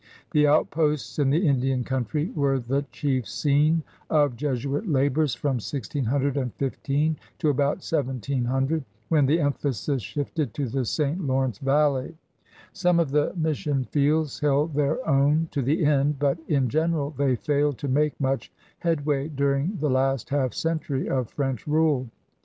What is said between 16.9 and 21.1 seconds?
they failed to make much headway during the last half century